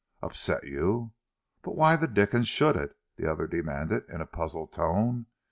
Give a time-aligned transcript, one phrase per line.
[0.23, 1.13] "Upset you?
[1.61, 5.27] But why the dickens should it?" the other demanded, in a puzzled tone.